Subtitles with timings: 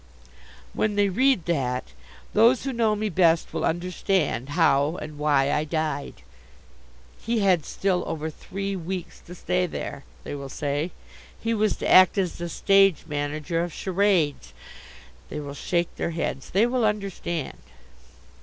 [0.73, 1.89] When they read that,
[2.33, 6.23] those who know me best will understand how and why I died.
[7.21, 10.89] "He had still over three weeks to stay there," they will say.
[11.39, 14.55] "He was to act as the stage manager of charades."
[15.29, 16.49] They will shake their heads.
[16.49, 17.59] They will understand.